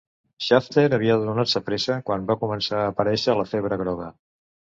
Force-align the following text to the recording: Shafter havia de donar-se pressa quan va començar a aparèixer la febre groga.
Shafter 0.43 0.85
havia 0.97 1.17
de 1.23 1.27
donar-se 1.27 1.61
pressa 1.67 1.99
quan 2.07 2.25
va 2.33 2.37
començar 2.45 2.81
a 2.81 2.89
aparèixer 2.95 3.37
la 3.43 3.47
febre 3.53 3.79
groga. 3.85 4.11